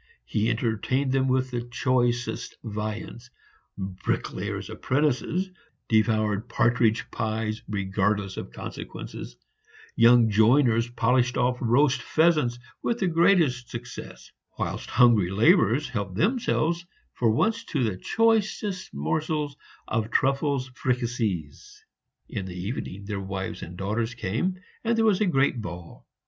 [0.25, 3.29] He entertained them with the choicest viands;
[3.77, 5.51] bricklayers' apprentices
[5.89, 9.37] devoured partridge pies regardless of consequences;
[9.95, 16.83] young joiners polished off roast pheasants with the greatest success; whilst hungry laborers helped themselves
[17.13, 19.55] for once to the choicest morsels
[19.87, 21.85] of truffes fricassees.
[22.27, 26.07] In the evening their wives and daughters came, and there was a great ball.